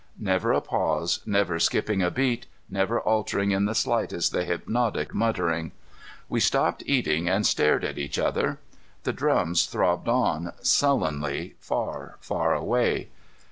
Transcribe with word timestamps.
Never 0.17 0.51
a 0.51 0.61
pause, 0.61 1.19
never 1.27 1.59
skipping 1.59 2.01
a 2.01 2.09
beat, 2.09 2.47
never 2.67 2.99
altering 2.99 3.51
in 3.51 3.65
the 3.65 3.75
slightest 3.75 4.31
the 4.31 4.43
hypnotic 4.43 5.13
muttering. 5.13 5.73
We 6.27 6.39
stopped 6.39 6.81
eating 6.87 7.29
and 7.29 7.45
stared 7.45 7.83
at 7.83 7.99
each 7.99 8.17
other. 8.17 8.57
The 9.03 9.13
drums 9.13 9.67
throbbed 9.67 10.07
on, 10.09 10.53
sullenly, 10.63 11.53
far, 11.59 12.17
far 12.19 12.55
away. 12.55 13.09